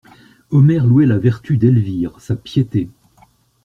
Omer 0.49 0.83
louait 0.87 1.05
la 1.05 1.19
vertu 1.19 1.57
d'Elvire, 1.57 2.19
sa 2.19 2.35
piété. 2.35 2.89